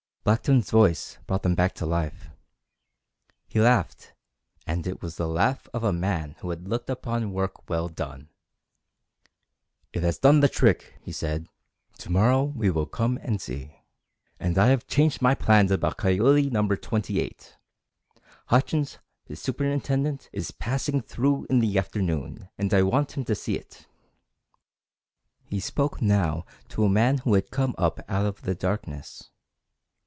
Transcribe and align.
Blackton's 0.23 0.69
voice 0.69 1.17
brought 1.25 1.41
them 1.41 1.55
back 1.55 1.73
to 1.73 1.83
life. 1.85 2.29
He 3.47 3.59
laughed, 3.59 4.13
and 4.67 4.85
it 4.85 5.01
was 5.01 5.15
the 5.15 5.27
laugh 5.27 5.67
of 5.73 5.83
a 5.83 5.91
man 5.91 6.35
who 6.39 6.51
had 6.51 6.67
looked 6.67 6.91
upon 6.91 7.33
work 7.33 7.67
well 7.67 7.89
done. 7.89 8.29
"It 9.91 10.03
has 10.03 10.19
done 10.19 10.39
the 10.41 10.47
trick," 10.47 10.93
he 11.01 11.11
said. 11.11 11.49
"To 11.97 12.11
morrow 12.11 12.43
we 12.43 12.69
will 12.69 12.85
come 12.85 13.17
and 13.23 13.41
see. 13.41 13.79
And 14.39 14.59
I 14.59 14.67
have 14.67 14.85
changed 14.85 15.23
my 15.23 15.33
plans 15.33 15.71
about 15.71 15.97
Coyote 15.97 16.51
Number 16.51 16.77
Twenty 16.77 17.19
eight. 17.19 17.57
Hutchins, 18.45 18.99
the 19.25 19.35
superintendent, 19.35 20.29
is 20.31 20.51
passing 20.51 21.01
through 21.01 21.47
in 21.49 21.61
the 21.61 21.79
afternoon, 21.79 22.47
and 22.59 22.71
I 22.75 22.83
want 22.83 23.17
him 23.17 23.25
to 23.25 23.33
see 23.33 23.55
it." 23.55 23.87
He 25.45 25.59
spoke 25.59 25.99
now 25.99 26.45
to 26.69 26.83
a 26.85 26.89
man 26.89 27.17
who 27.17 27.33
had 27.33 27.49
come 27.49 27.73
up 27.79 28.01
out 28.07 28.27
of 28.27 28.43
the 28.43 28.53
darkness. 28.53 29.31